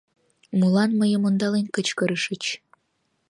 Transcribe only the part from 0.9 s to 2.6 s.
мыйым ондален кычкырышыч?